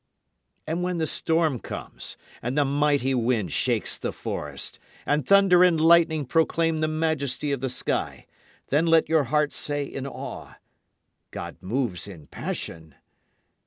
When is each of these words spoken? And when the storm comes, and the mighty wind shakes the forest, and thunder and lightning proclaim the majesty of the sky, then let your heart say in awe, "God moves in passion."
And 0.65 0.81
when 0.81 0.97
the 0.97 1.05
storm 1.05 1.59
comes, 1.59 2.17
and 2.41 2.57
the 2.57 2.65
mighty 2.65 3.13
wind 3.13 3.51
shakes 3.51 3.99
the 3.99 4.11
forest, 4.11 4.79
and 5.05 5.27
thunder 5.27 5.63
and 5.63 5.79
lightning 5.79 6.25
proclaim 6.25 6.79
the 6.79 6.87
majesty 6.87 7.51
of 7.51 7.59
the 7.59 7.69
sky, 7.69 8.25
then 8.69 8.87
let 8.87 9.09
your 9.09 9.25
heart 9.25 9.53
say 9.53 9.83
in 9.85 10.07
awe, 10.07 10.55
"God 11.29 11.57
moves 11.61 12.07
in 12.07 12.25
passion." 12.25 12.95